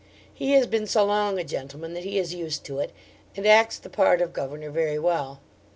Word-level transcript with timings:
He 0.33 0.53
has 0.53 0.65
been 0.65 0.87
so 0.87 1.05
long 1.05 1.37
a 1.37 1.43
gentleman 1.43 1.93
that 1.93 2.03
he 2.05 2.17
is 2.17 2.33
used 2.33 2.63
to 2.65 2.79
it, 2.79 2.91
and 3.37 3.45
acts 3.45 3.77
the 3.77 3.87
part 3.87 4.19
of 4.19 4.33
governor 4.33 4.71
very 4.71 4.97
well. 4.97 5.41